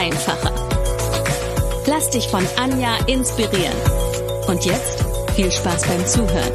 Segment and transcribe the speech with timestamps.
[0.00, 0.54] einfacher.
[1.86, 3.76] Lass dich von Anja inspirieren.
[4.48, 6.54] Und jetzt viel Spaß beim Zuhören.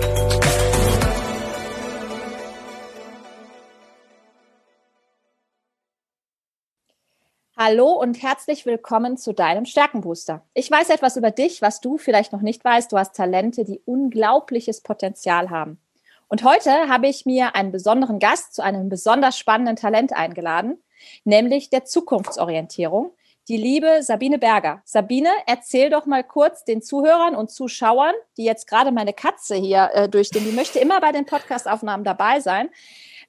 [7.56, 10.44] Hallo und herzlich willkommen zu deinem Stärkenbooster.
[10.56, 12.92] Ich weiß etwas über dich, was du vielleicht noch nicht weißt.
[12.92, 15.80] Du hast Talente, die unglaubliches Potenzial haben.
[16.28, 20.80] Und heute habe ich mir einen besonderen Gast zu einem besonders spannenden Talent eingeladen,
[21.24, 23.12] nämlich der Zukunftsorientierung,
[23.48, 24.82] die liebe Sabine Berger.
[24.86, 29.90] Sabine, erzähl doch mal kurz den Zuhörern und Zuschauern, die jetzt gerade meine Katze hier
[29.94, 32.70] äh, durchstehen, die möchte immer bei den Podcastaufnahmen dabei sein,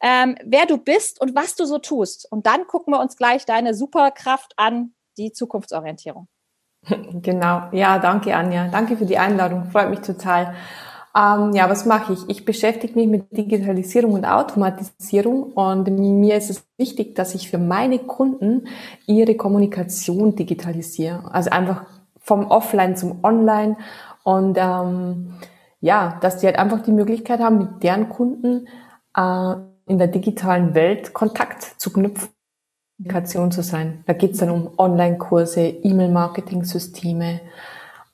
[0.00, 2.31] ähm, wer du bist und was du so tust.
[2.31, 6.28] Und dann gucken wir uns gleich deine Superkraft an, die Zukunftsorientierung.
[7.23, 7.69] Genau.
[7.73, 8.69] Ja, danke, Anja.
[8.69, 9.64] Danke für die Einladung.
[9.73, 10.55] Freut mich total.
[11.17, 12.28] Ähm, ja, was mache ich?
[12.28, 17.58] Ich beschäftige mich mit Digitalisierung und Automatisierung und mir ist es wichtig, dass ich für
[17.58, 18.69] meine Kunden
[19.06, 21.33] ihre Kommunikation digitalisiere.
[21.33, 21.86] Also einfach
[22.19, 23.78] vom Offline zum Online
[24.25, 25.34] und ähm,
[25.81, 28.67] ja, dass die halt einfach die Möglichkeit haben, mit deren Kunden
[29.17, 29.55] äh,
[29.86, 32.28] in der digitalen Welt Kontakt zu knüpfen.
[32.98, 34.03] Kommunikation zu sein.
[34.06, 37.41] Da geht es dann um Online-Kurse, E-Mail-Marketing-Systeme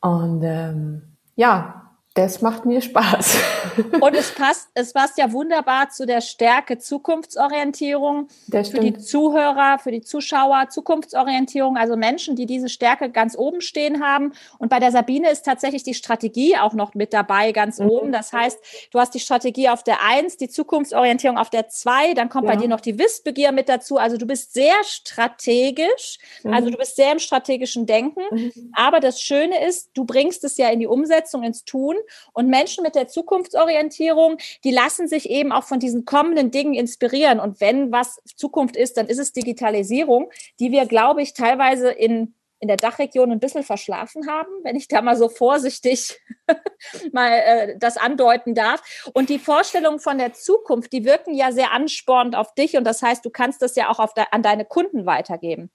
[0.00, 1.02] und ähm,
[1.36, 1.81] ja,
[2.14, 3.36] das macht mir Spaß.
[4.00, 9.90] Und es passt, es passt ja wunderbar zu der Stärke Zukunftsorientierung für die Zuhörer, für
[9.90, 14.32] die Zuschauer, Zukunftsorientierung, also Menschen, die diese Stärke ganz oben stehen haben.
[14.58, 17.90] Und bei der Sabine ist tatsächlich die Strategie auch noch mit dabei, ganz mhm.
[17.90, 18.12] oben.
[18.12, 18.58] Das heißt,
[18.90, 22.54] du hast die Strategie auf der Eins, die Zukunftsorientierung auf der Zwei, dann kommt ja.
[22.54, 23.96] bei dir noch die Wissbegier mit dazu.
[23.96, 26.52] Also du bist sehr strategisch, mhm.
[26.52, 28.22] also du bist sehr im strategischen Denken.
[28.30, 28.72] Mhm.
[28.74, 31.96] Aber das Schöne ist, du bringst es ja in die Umsetzung, ins Tun.
[32.32, 33.61] Und Menschen mit der Zukunftsorientierung,
[34.64, 37.40] die lassen sich eben auch von diesen kommenden Dingen inspirieren.
[37.40, 40.30] Und wenn was Zukunft ist, dann ist es Digitalisierung,
[40.60, 44.86] die wir, glaube ich, teilweise in in der Dachregion ein bisschen verschlafen haben, wenn ich
[44.86, 46.16] da mal so vorsichtig
[47.12, 49.10] mal äh, das andeuten darf.
[49.14, 53.02] Und die Vorstellungen von der Zukunft, die wirken ja sehr anspornend auf dich und das
[53.02, 55.72] heißt, du kannst das ja auch de an deine Kunden weitergeben.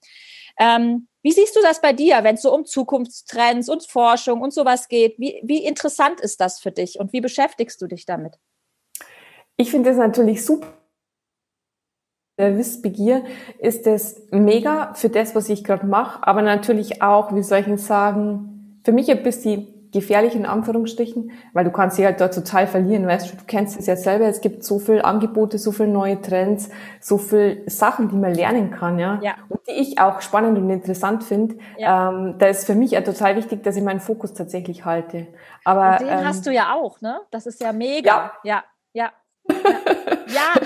[0.58, 4.54] Ähm, wie siehst du das bei dir, wenn es so um Zukunftstrends und Forschung und
[4.54, 5.18] sowas geht?
[5.18, 8.38] Wie, wie interessant ist das für dich und wie beschäftigst du dich damit?
[9.58, 10.68] Ich finde das natürlich super.
[12.38, 13.26] Der Wissbegier
[13.58, 17.82] ist es mega für das, was ich gerade mache, aber natürlich auch, wie soll ich
[17.82, 22.66] sagen, für mich ein bisschen gefährlich in Anführungsstrichen, weil du kannst dich halt dort total
[22.66, 25.88] verlieren, weißt du, du kennst es ja selber, es gibt so viel Angebote, so viele
[25.88, 29.34] neue Trends, so viel Sachen, die man lernen kann, ja, ja.
[29.48, 31.56] und die ich auch spannend und interessant finde.
[31.76, 32.10] Ja.
[32.10, 35.26] Ähm, da ist für mich ja total wichtig, dass ich meinen Fokus tatsächlich halte.
[35.64, 37.20] Aber und den ähm, hast du ja auch, ne?
[37.30, 38.32] Das ist ja mega.
[38.44, 39.12] Ja, ja.
[39.48, 39.54] ja.
[40.28, 40.60] ja,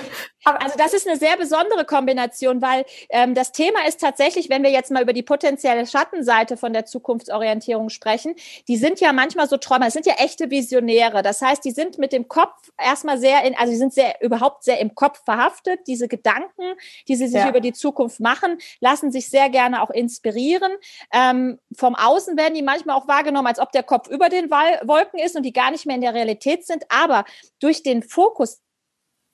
[0.45, 4.71] also das ist eine sehr besondere Kombination, weil ähm, das Thema ist tatsächlich, wenn wir
[4.71, 8.35] jetzt mal über die potenzielle Schattenseite von der Zukunftsorientierung sprechen,
[8.69, 11.23] die sind ja manchmal so Träumer, das sind ja echte Visionäre.
[11.23, 14.65] Das heißt, die sind mit dem Kopf erstmal sehr in, also die sind sehr überhaupt
[14.65, 15.81] sehr im Kopf verhaftet.
[15.87, 16.75] Diese Gedanken,
[17.09, 17.49] die sie sich ja.
[17.49, 20.73] über die Zukunft machen, lassen sich sehr gerne auch inspirieren.
[21.13, 25.19] Ähm, vom Außen werden die manchmal auch wahrgenommen, als ob der Kopf über den Wolken
[25.21, 26.85] ist und die gar nicht mehr in der Realität sind.
[26.89, 27.25] Aber
[27.61, 28.61] durch den Fokus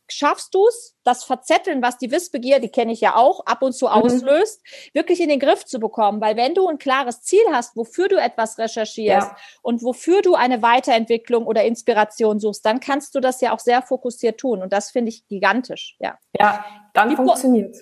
[0.08, 3.72] schaffst du es, das Verzetteln, was die Wissbegier, die kenne ich ja auch, ab und
[3.72, 3.92] zu mhm.
[3.92, 6.20] auslöst, wirklich in den Griff zu bekommen.
[6.20, 9.36] Weil wenn du ein klares Ziel hast, wofür du etwas recherchierst ja.
[9.62, 13.82] und wofür du eine Weiterentwicklung oder Inspiration suchst, dann kannst du das ja auch sehr
[13.82, 14.62] fokussiert tun.
[14.62, 15.96] Und das finde ich gigantisch.
[15.98, 17.76] Ja, ja dann funktioniert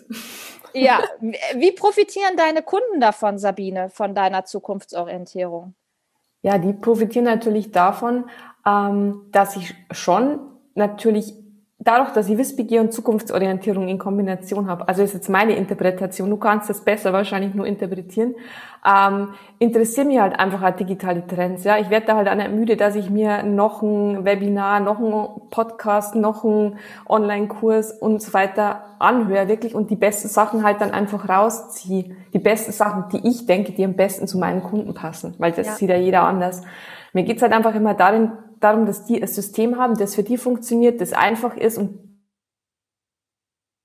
[0.73, 1.03] Ja,
[1.55, 5.75] wie profitieren deine Kunden davon, Sabine, von deiner Zukunftsorientierung?
[6.43, 8.31] Ja, die profitieren natürlich davon,
[8.65, 10.39] ähm, dass ich schon
[10.75, 11.35] natürlich
[11.87, 16.37] dadurch, dass ich Wissbegier und Zukunftsorientierung in Kombination habe, also ist jetzt meine Interpretation, du
[16.37, 18.35] kannst das besser wahrscheinlich nur interpretieren,
[18.85, 19.29] ähm,
[19.59, 21.65] interessieren mich halt einfach halt digitale Trends.
[21.65, 24.99] Ja, ich werde da halt auch nicht müde, dass ich mir noch ein Webinar, noch
[24.99, 26.79] ein Podcast, noch ein
[27.09, 32.17] Online-Kurs und so weiter anhöre, wirklich und die besten Sachen halt dann einfach rausziehe.
[32.33, 35.67] Die besten Sachen, die ich denke, die am besten zu meinen Kunden passen, weil das
[35.67, 35.73] ja.
[35.75, 36.63] sieht ja jeder anders.
[37.13, 40.39] Mir geht's halt einfach immer darin, darum, dass die ein System haben, das für die
[40.39, 41.99] funktioniert, das einfach ist und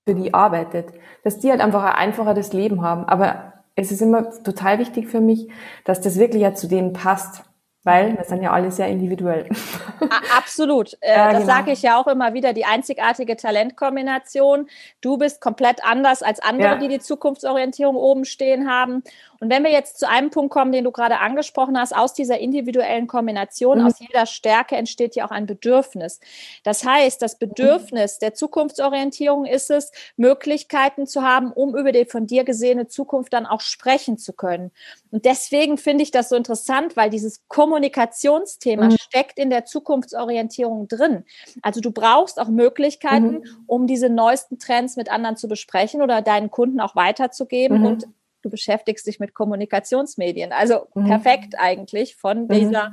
[0.06, 0.92] für die arbeitet.
[1.24, 3.04] Dass die halt einfach ein einfacheres Leben haben.
[3.04, 5.48] Aber es ist immer total wichtig für mich,
[5.84, 7.44] dass das wirklich ja zu denen passt.
[7.84, 9.48] Weil wir sind ja alle sehr individuell.
[10.36, 10.96] Absolut.
[11.00, 11.52] Äh, ja, das genau.
[11.52, 14.68] sage ich ja auch immer wieder, die einzigartige Talentkombination.
[15.00, 16.76] Du bist komplett anders als andere, ja.
[16.76, 19.02] die die Zukunftsorientierung oben stehen haben.
[19.42, 22.38] Und wenn wir jetzt zu einem Punkt kommen, den du gerade angesprochen hast, aus dieser
[22.38, 23.86] individuellen Kombination, mhm.
[23.86, 26.20] aus jeder Stärke entsteht ja auch ein Bedürfnis.
[26.62, 32.28] Das heißt, das Bedürfnis der Zukunftsorientierung ist es, Möglichkeiten zu haben, um über die von
[32.28, 34.70] dir gesehene Zukunft dann auch sprechen zu können.
[35.10, 38.96] Und deswegen finde ich das so interessant, weil dieses Kommunikationsthema mhm.
[39.00, 41.24] steckt in der Zukunftsorientierung drin.
[41.62, 43.64] Also du brauchst auch Möglichkeiten, mhm.
[43.66, 47.86] um diese neuesten Trends mit anderen zu besprechen oder deinen Kunden auch weiterzugeben mhm.
[47.86, 48.06] und
[48.42, 50.52] du beschäftigst dich mit Kommunikationsmedien.
[50.52, 51.06] Also mhm.
[51.06, 52.48] perfekt eigentlich von mhm.
[52.48, 52.92] dieser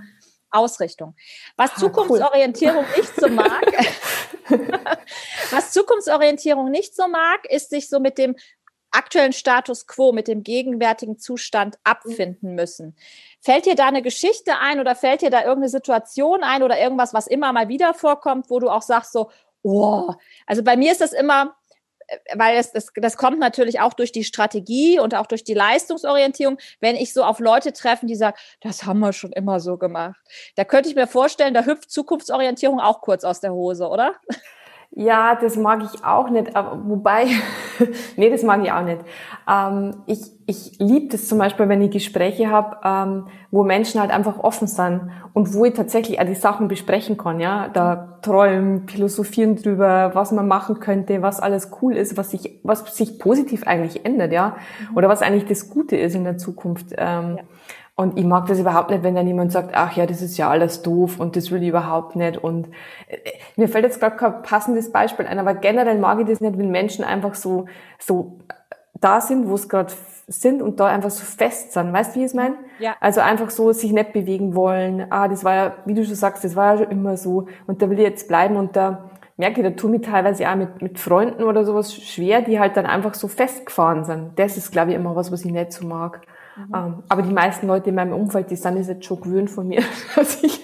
[0.52, 1.16] Ausrichtung.
[1.58, 2.98] Was ah, Zukunftsorientierung cool.
[2.98, 3.66] nicht so mag,
[5.52, 8.36] was Zukunftsorientierung nicht so mag, ist sich so mit dem
[8.92, 12.96] aktuellen Status quo, mit dem gegenwärtigen Zustand abfinden müssen.
[13.40, 17.14] Fällt dir da eine Geschichte ein oder fällt dir da irgendeine Situation ein oder irgendwas,
[17.14, 19.30] was immer mal wieder vorkommt, wo du auch sagst so,
[19.62, 20.12] oh,
[20.48, 21.56] also bei mir ist das immer,
[22.36, 26.58] weil es, das, das kommt natürlich auch durch die Strategie und auch durch die Leistungsorientierung,
[26.80, 30.20] wenn ich so auf Leute treffen, die sagen, das haben wir schon immer so gemacht.
[30.56, 34.16] Da könnte ich mir vorstellen, da hüpft Zukunftsorientierung auch kurz aus der Hose, oder?
[35.00, 37.28] Ja, das mag ich auch nicht, aber wobei,
[38.18, 39.00] nee, das mag ich auch nicht.
[39.50, 44.12] Ähm, ich ich liebe das zum Beispiel, wenn ich Gespräche habe, ähm, wo Menschen halt
[44.12, 48.90] einfach offen sind und wo ich tatsächlich auch die Sachen besprechen kann, ja, da träumen,
[48.90, 53.66] philosophieren drüber, was man machen könnte, was alles cool ist, was sich, was sich positiv
[53.68, 54.58] eigentlich ändert, ja,
[54.96, 56.88] oder was eigentlich das Gute ist in der Zukunft.
[56.98, 57.44] Ähm, ja.
[58.00, 60.50] Und ich mag das überhaupt nicht, wenn dann jemand sagt, ach ja, das ist ja
[60.50, 62.38] alles doof und das will ich überhaupt nicht.
[62.38, 62.70] Und
[63.10, 63.18] äh,
[63.58, 66.72] mir fällt jetzt gerade kein passendes Beispiel ein, aber generell mag ich das nicht, wenn
[66.72, 67.66] Menschen einfach so,
[68.00, 68.40] so
[69.02, 69.92] da sind, wo es gerade
[70.28, 71.92] sind und da einfach so fest sind.
[71.92, 72.56] Weißt du, wie ich es meine?
[72.80, 72.96] Ja.
[73.02, 75.08] Also einfach so sich nicht bewegen wollen.
[75.10, 77.82] Ah, das war ja, wie du schon sagst, das war ja schon immer so und
[77.82, 80.82] da will ich jetzt bleiben und da merke ich, da tue ich teilweise auch mit,
[80.82, 84.40] mit Freunden oder sowas schwer, die halt dann einfach so festgefahren sind.
[84.40, 86.22] Das ist, glaube ich, immer was, was ich nicht so mag.
[86.68, 86.76] Mhm.
[86.76, 89.68] Ähm, aber die meisten Leute in meinem Umfeld, die sind es jetzt schon gewöhnt von
[89.68, 89.82] mir,
[90.16, 90.62] dass ich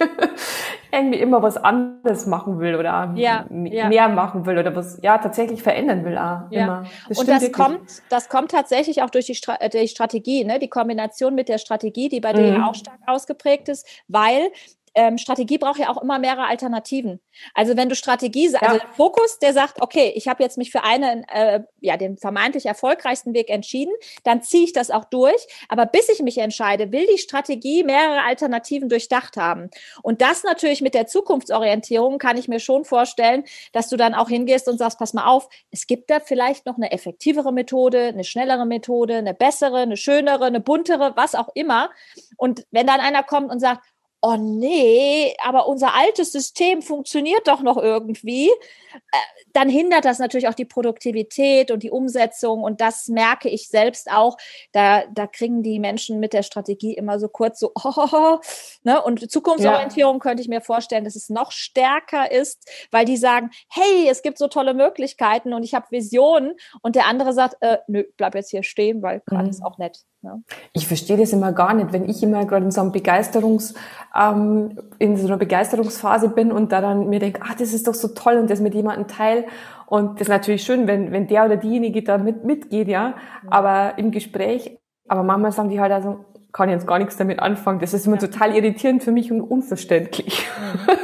[0.92, 4.08] irgendwie immer was anderes machen will oder ja, mehr ja.
[4.08, 6.18] machen will oder was ja tatsächlich verändern will.
[6.18, 6.64] Auch, ja.
[6.64, 6.84] Immer.
[7.10, 7.54] Das und das wirklich.
[7.54, 10.60] kommt, das kommt tatsächlich auch durch die, Stra äh, die Strategie, ne?
[10.60, 12.38] die Kombination mit der Strategie, die bei mhm.
[12.38, 14.50] denen auch stark ausgeprägt ist, weil
[14.96, 17.20] ähm, Strategie braucht ja auch immer mehrere Alternativen.
[17.54, 18.60] Also wenn du Strategie, ja.
[18.60, 22.18] also der Fokus, der sagt, okay, ich habe jetzt mich für einen, äh, ja, den
[22.18, 23.94] vermeintlich erfolgreichsten Weg entschieden,
[24.24, 25.46] dann ziehe ich das auch durch.
[25.68, 29.70] Aber bis ich mich entscheide, will die Strategie mehrere Alternativen durchdacht haben.
[30.02, 33.44] Und das natürlich mit der Zukunftsorientierung kann ich mir schon vorstellen,
[33.74, 36.78] dass du dann auch hingehst und sagst, pass mal auf, es gibt da vielleicht noch
[36.78, 41.90] eine effektivere Methode, eine schnellere Methode, eine bessere, eine schönere, eine buntere, was auch immer.
[42.38, 43.82] Und wenn dann einer kommt und sagt,
[44.26, 49.18] oh nee, aber unser altes System funktioniert doch noch irgendwie, äh,
[49.54, 52.64] dann hindert das natürlich auch die Produktivität und die Umsetzung.
[52.64, 54.36] Und das merke ich selbst auch.
[54.72, 58.40] Da, da kriegen die Menschen mit der Strategie immer so kurz so, oh,
[58.84, 59.02] ne?
[59.04, 60.20] Und Zukunftsorientierung ja.
[60.20, 64.40] könnte ich mir vorstellen, dass es noch stärker ist, weil die sagen, hey, es gibt
[64.40, 66.56] so tolle Möglichkeiten und ich habe Visionen.
[66.82, 69.50] Und der andere sagt, äh, nö, bleib jetzt hier stehen, weil gerade mhm.
[69.52, 70.00] ist auch nett.
[70.26, 70.44] Ne?
[70.74, 73.76] Ich verstehe das immer gar nicht, wenn ich immer gerade in so einem Begeisterungs,
[74.20, 77.94] ähm, in so einer Begeisterungsphase bin und da dann mir denke, ah, das ist doch
[77.94, 79.46] so toll und das mit jemandem teil
[79.86, 83.16] und das ist natürlich schön, wenn, wenn der oder diejenige da mit, mitgeht, ja.
[83.48, 87.40] Aber im Gespräch, aber manchmal sagen die halt also, kann ich jetzt gar nichts damit
[87.40, 87.80] anfangen.
[87.80, 88.28] Das ist immer ja.
[88.28, 90.48] total irritierend für mich und unverständlich.
[90.60, 90.96] Mhm.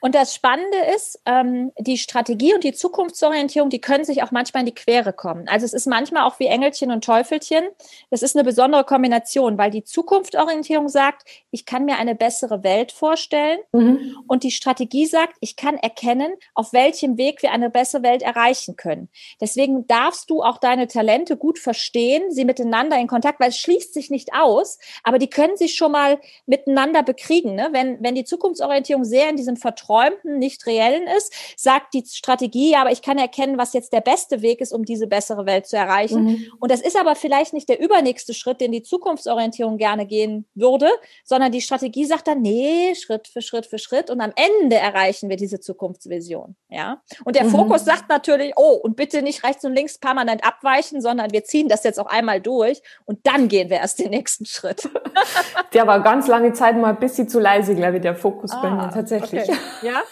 [0.00, 4.62] Und das Spannende ist, ähm, die Strategie und die Zukunftsorientierung, die können sich auch manchmal
[4.62, 5.46] in die Quere kommen.
[5.48, 7.64] Also es ist manchmal auch wie Engelchen und Teufelchen.
[8.10, 12.92] Das ist eine besondere Kombination, weil die Zukunftsorientierung sagt, ich kann mir eine bessere Welt
[12.92, 13.58] vorstellen.
[13.72, 14.16] Mhm.
[14.26, 18.76] Und die Strategie sagt, ich kann erkennen, auf welchem Weg wir eine bessere Welt erreichen
[18.76, 19.10] können.
[19.40, 23.92] Deswegen darfst du auch deine Talente gut verstehen, sie miteinander in Kontakt, weil es schließt
[23.92, 27.54] sich nicht aus, aber die können sich schon mal miteinander bekriegen.
[27.54, 27.68] Ne?
[27.72, 32.76] Wenn, wenn die Zukunftsorientierung sehr in diesem Vertrauen erträumten, nicht reellen ist, sagt die Strategie,
[32.76, 35.76] aber ich kann erkennen, was jetzt der beste Weg ist, um diese bessere Welt zu
[35.76, 36.24] erreichen.
[36.24, 36.52] Mhm.
[36.58, 40.88] Und das ist aber vielleicht nicht der übernächste Schritt, den die Zukunftsorientierung gerne gehen würde,
[41.24, 45.28] sondern die Strategie sagt dann, nee, Schritt für Schritt für Schritt und am Ende erreichen
[45.28, 46.56] wir diese Zukunftsvision.
[46.68, 47.02] Ja.
[47.24, 47.50] Und der mhm.
[47.50, 51.68] Fokus sagt natürlich, oh, und bitte nicht rechts und links permanent abweichen, sondern wir ziehen
[51.68, 54.88] das jetzt auch einmal durch und dann gehen wir erst den nächsten Schritt.
[55.72, 58.60] der war ganz lange Zeit mal ein bisschen zu leise, glaube ich, der Fokus ah,
[58.62, 59.42] bei mir tatsächlich.
[59.42, 59.58] Okay.
[59.82, 60.02] Ja?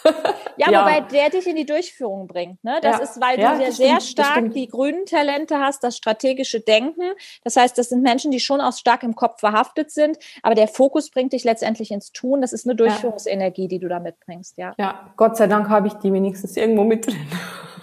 [0.57, 2.63] ja, ja, wobei der dich in die Durchführung bringt.
[2.63, 2.79] Ne?
[2.81, 3.03] Das ja.
[3.03, 7.13] ist, weil ja, du ja sehr stimmt, stark die grünen Talente hast, das strategische Denken.
[7.43, 10.67] Das heißt, das sind Menschen, die schon auch stark im Kopf verhaftet sind, aber der
[10.67, 12.41] Fokus bringt dich letztendlich ins Tun.
[12.41, 14.57] Das ist eine Durchführungsenergie, die du da mitbringst.
[14.57, 17.27] Ja, ja Gott sei Dank habe ich die wenigstens irgendwo mit drin.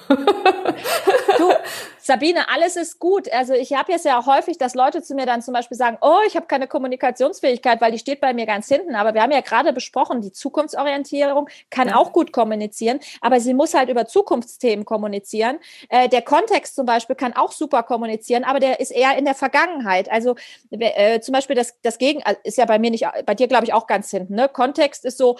[0.08, 1.52] Du,
[1.98, 3.30] Sabine, alles ist gut.
[3.32, 5.98] Also ich habe jetzt ja auch häufig, dass Leute zu mir dann zum Beispiel sagen,
[6.00, 8.94] oh, ich habe keine Kommunikationsfähigkeit, weil die steht bei mir ganz hinten.
[8.94, 11.96] Aber wir haben ja gerade besprochen, die Zukunftsorientierung kann ja.
[11.96, 15.58] auch gut kommunizieren, aber sie muss halt über Zukunftsthemen kommunizieren.
[15.88, 19.34] Äh, der Kontext zum Beispiel kann auch super kommunizieren, aber der ist eher in der
[19.34, 20.10] Vergangenheit.
[20.10, 20.36] Also
[20.70, 23.64] äh, zum Beispiel das, das Gegen äh, ist ja bei mir nicht, bei dir glaube
[23.64, 24.34] ich auch ganz hinten.
[24.34, 24.48] Ne?
[24.48, 25.36] Kontext ist so,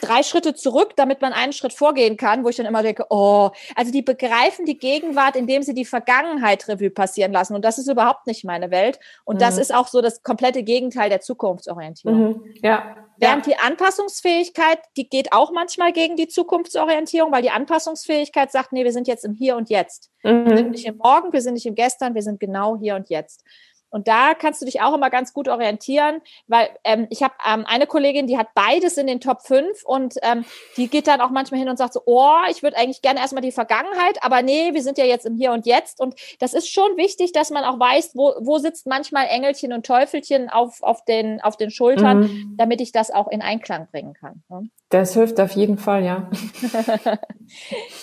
[0.00, 3.50] drei Schritte zurück, damit man einen Schritt vorgehen kann, wo ich dann immer denke, oh,
[3.74, 7.54] also die begreifen die Gegenwart, indem sie die Vergangenheit Revue passieren lassen.
[7.54, 8.98] Und das ist überhaupt nicht meine Welt.
[9.24, 9.40] Und mhm.
[9.40, 12.18] das ist auch so das komplette Gegenteil der Zukunftsorientierung.
[12.18, 12.54] Mhm.
[12.62, 12.96] Ja.
[13.16, 13.54] Während ja.
[13.54, 18.92] die Anpassungsfähigkeit, die geht auch manchmal gegen die Zukunftsorientierung, weil die Anpassungsfähigkeit sagt, nee, wir
[18.92, 20.10] sind jetzt im Hier und Jetzt.
[20.22, 20.46] Mhm.
[20.46, 23.10] Wir sind nicht im Morgen, wir sind nicht im Gestern, wir sind genau hier und
[23.10, 23.44] jetzt.
[23.90, 27.64] Und da kannst du dich auch immer ganz gut orientieren, weil ähm, ich habe ähm,
[27.66, 30.44] eine Kollegin, die hat beides in den Top 5 und ähm,
[30.76, 33.42] die geht dann auch manchmal hin und sagt so, oh, ich würde eigentlich gerne erstmal
[33.42, 36.00] die Vergangenheit, aber nee, wir sind ja jetzt im Hier und Jetzt.
[36.00, 39.86] Und das ist schon wichtig, dass man auch weiß, wo, wo sitzt manchmal Engelchen und
[39.86, 42.54] Teufelchen auf, auf, den, auf den Schultern, mhm.
[42.56, 44.42] damit ich das auch in Einklang bringen kann.
[44.48, 44.68] Ne?
[44.90, 46.30] Das hilft auf jeden Fall, ja.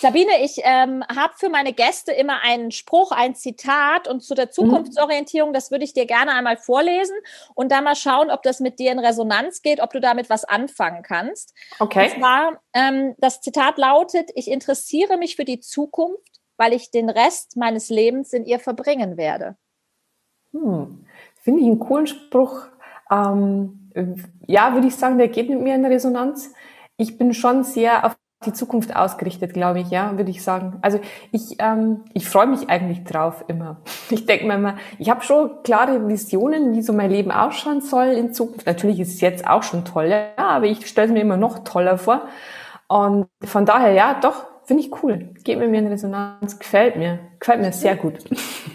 [0.00, 4.46] Sabine, ich ähm, habe für meine Gäste immer einen Spruch, ein Zitat und zu der
[4.46, 4.52] mhm.
[4.52, 7.16] Zukunftsorientierung, das würde ich dir gerne einmal vorlesen
[7.54, 10.44] und dann mal schauen, ob das mit dir in Resonanz geht, ob du damit was
[10.44, 11.54] anfangen kannst.
[11.78, 12.10] Okay.
[12.10, 17.10] Und zwar, ähm, das Zitat lautet, ich interessiere mich für die Zukunft, weil ich den
[17.10, 19.56] Rest meines Lebens in ihr verbringen werde.
[20.52, 21.04] Hm.
[21.42, 22.66] Finde ich einen coolen Spruch.
[23.10, 23.90] Ähm,
[24.46, 26.50] ja, würde ich sagen, der geht mit mir in Resonanz
[26.96, 30.78] ich bin schon sehr auf die Zukunft ausgerichtet, glaube ich, ja, würde ich sagen.
[30.82, 31.00] Also
[31.32, 33.80] ich, ähm, ich freue mich eigentlich drauf immer.
[34.10, 38.06] Ich denke mir immer, ich habe schon klare Visionen, wie so mein Leben ausschauen soll
[38.06, 38.66] in Zukunft.
[38.66, 41.64] Natürlich ist es jetzt auch schon toll, ja, aber ich stelle es mir immer noch
[41.64, 42.28] toller vor.
[42.86, 45.34] Und von daher, ja, doch, finde ich cool.
[45.42, 48.14] Geht mir in Resonanz, gefällt mir, gefällt mir sehr gut.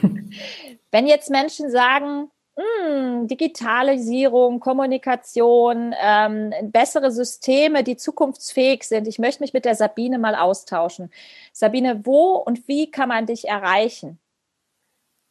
[0.91, 9.07] Wenn jetzt Menschen sagen, hm, Digitalisierung, Kommunikation, ähm, bessere Systeme, die zukunftsfähig sind.
[9.07, 11.11] Ich möchte mich mit der Sabine mal austauschen.
[11.53, 14.19] Sabine, wo und wie kann man dich erreichen?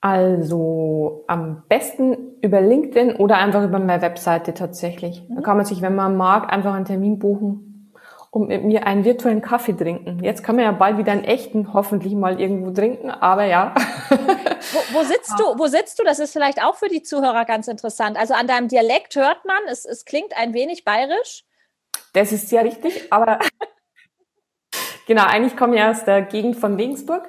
[0.00, 5.22] Also am besten über LinkedIn oder einfach über meine Webseite tatsächlich.
[5.28, 5.42] Da mhm.
[5.42, 7.92] kann man sich, wenn man mag, einfach einen Termin buchen
[8.30, 10.24] und mit mir einen virtuellen Kaffee trinken.
[10.24, 13.74] Jetzt kann man ja bald wieder einen echten hoffentlich mal irgendwo trinken, aber ja.
[14.72, 15.58] Wo, wo sitzt du?
[15.58, 16.04] Wo sitzt du?
[16.04, 18.16] Das ist vielleicht auch für die Zuhörer ganz interessant.
[18.16, 21.44] Also an deinem Dialekt hört man, es, es klingt ein wenig bayerisch.
[22.12, 23.38] Das ist sehr richtig, aber
[25.06, 27.28] genau, eigentlich komme ich aus der Gegend von Regensburg.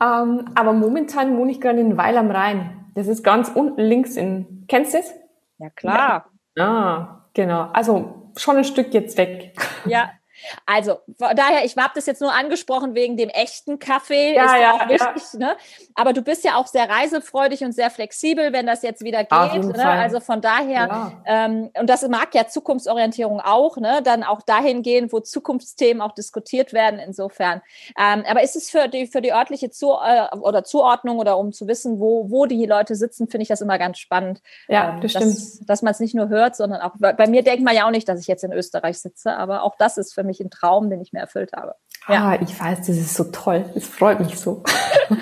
[0.00, 2.90] Ähm, aber momentan wohne ich gerade in Weil am Rhein.
[2.94, 5.14] Das ist ganz unten links in, kennst du das?
[5.58, 6.30] Ja, klar.
[6.56, 6.64] Ja.
[6.64, 7.70] Ah, genau.
[7.72, 9.54] Also schon ein Stück jetzt weg.
[9.84, 10.10] Ja,
[10.64, 14.72] Also daher, ich habe das jetzt nur angesprochen wegen dem echten Kaffee, ja, ist ja,
[14.72, 15.38] auch wichtig, ja.
[15.38, 15.56] ne?
[15.94, 19.64] Aber du bist ja auch sehr reisefreudig und sehr flexibel, wenn das jetzt wieder geht.
[19.64, 19.84] Ne?
[19.84, 21.12] Also von daher, ja.
[21.24, 24.00] ähm, und das mag ja Zukunftsorientierung auch, ne?
[24.02, 27.00] Dann auch dahin gehen, wo Zukunftsthemen auch diskutiert werden.
[27.00, 27.62] Insofern.
[27.98, 31.52] Ähm, aber ist es für die für die örtliche Zu äh, oder Zuordnung oder um
[31.52, 34.40] zu wissen, wo wo die Leute sitzen, finde ich das immer ganz spannend.
[34.68, 35.26] Ja, ähm, das stimmt.
[35.26, 37.90] Dass, dass man es nicht nur hört, sondern auch bei mir denkt man ja auch
[37.90, 40.90] nicht, dass ich jetzt in Österreich sitze, aber auch das ist für mich ein Traum,
[40.90, 41.74] den ich mir erfüllt habe.
[42.08, 43.68] Ja, ah, ich weiß, das ist so toll.
[43.74, 44.62] Es freut mich so.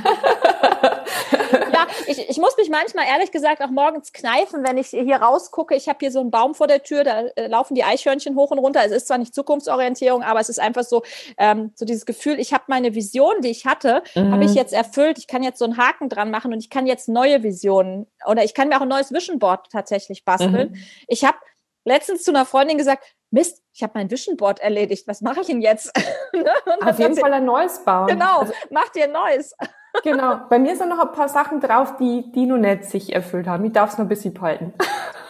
[1.73, 5.75] ja, ich, ich muss mich manchmal ehrlich gesagt auch morgens kneifen, wenn ich hier rausgucke.
[5.75, 8.50] Ich habe hier so einen Baum vor der Tür, da äh, laufen die Eichhörnchen hoch
[8.50, 8.83] und runter.
[8.85, 11.02] Es ist zwar nicht Zukunftsorientierung, aber es ist einfach so,
[11.38, 14.33] ähm, so dieses Gefühl, ich habe meine Vision, die ich hatte, mhm.
[14.33, 15.16] habe ich jetzt erfüllt.
[15.16, 18.44] Ich kann jetzt so einen Haken dran machen und ich kann jetzt neue Visionen oder
[18.44, 20.73] ich kann mir auch ein neues Vision Board tatsächlich basteln.
[20.73, 20.76] Mhm.
[21.09, 21.38] Ich habe
[21.85, 23.04] letztens zu einer Freundin gesagt,
[23.35, 25.93] Mist, ich habe mein Vision Board erledigt, was mache ich denn jetzt?
[26.35, 26.50] Ne?
[26.85, 28.09] Auf jeden Fall ein neues bauen.
[28.09, 29.55] Genau, also, mach dir ein neues.
[30.03, 33.47] genau, bei mir sind noch ein paar Sachen drauf, die, die noch nicht sich erfüllt
[33.47, 33.64] haben.
[33.64, 34.75] Ich darf es noch ein bisschen behalten.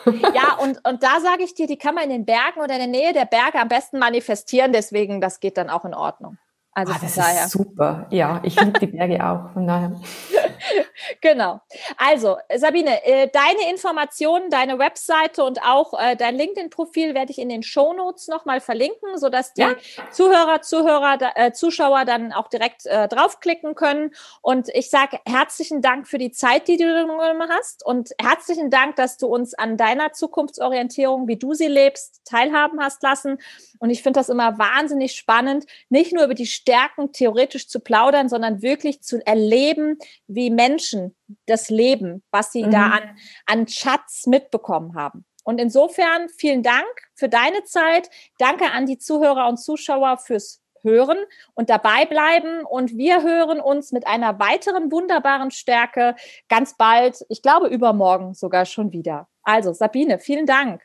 [0.06, 2.78] ja, und, und da sage ich dir, die kann man in den Bergen oder in
[2.78, 6.38] der Nähe der Berge am besten manifestieren, deswegen, das geht dann auch in Ordnung.
[6.72, 7.44] Also ah, das daher.
[7.44, 8.06] ist super.
[8.08, 9.52] Ja, ich liebe die Berge auch.
[9.52, 10.00] Von daher.
[11.20, 11.60] genau.
[11.96, 17.48] Also, Sabine, äh, deine Informationen, deine Webseite und auch äh, dein LinkedIn-Profil werde ich in
[17.48, 19.74] den Shownotes nochmal verlinken, sodass die ja.
[20.10, 24.14] Zuhörer, Zuhörer, äh, Zuschauer dann auch direkt äh, draufklicken können.
[24.42, 28.96] Und ich sage herzlichen Dank für die Zeit, die du genommen hast und herzlichen Dank,
[28.96, 33.38] dass du uns an deiner Zukunftsorientierung, wie du sie lebst, teilhaben hast lassen.
[33.78, 38.28] Und ich finde das immer wahnsinnig spannend, nicht nur über die Stärken theoretisch zu plaudern,
[38.28, 42.70] sondern wirklich zu erleben, wie Menschen das Leben, was sie mhm.
[42.70, 45.24] da an, an Schatz mitbekommen haben.
[45.44, 48.08] Und insofern vielen Dank für deine Zeit.
[48.38, 51.18] Danke an die Zuhörer und Zuschauer fürs Hören
[51.54, 52.64] und dabei bleiben.
[52.64, 56.14] Und wir hören uns mit einer weiteren wunderbaren Stärke
[56.48, 59.28] ganz bald, ich glaube übermorgen sogar schon wieder.
[59.42, 60.82] Also Sabine, vielen Dank.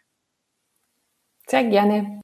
[1.47, 2.21] Sehr gerne.